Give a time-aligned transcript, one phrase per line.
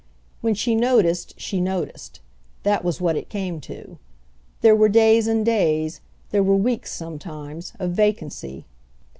[0.41, 2.21] When she noticed she noticed;
[2.63, 3.99] that was what it came to.
[4.61, 8.65] There were days and days, there were weeks sometimes, of vacancy.